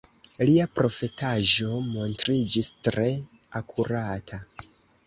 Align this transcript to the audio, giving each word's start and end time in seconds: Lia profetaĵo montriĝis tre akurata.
Lia 0.49 0.63
profetaĵo 0.79 1.69
montriĝis 1.91 2.73
tre 2.89 3.07
akurata. 3.63 4.43